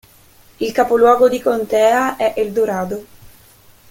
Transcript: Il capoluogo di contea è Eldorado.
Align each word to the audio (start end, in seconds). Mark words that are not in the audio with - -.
Il 0.59 0.71
capoluogo 0.73 1.29
di 1.29 1.39
contea 1.39 2.15
è 2.15 2.33
Eldorado. 2.35 3.05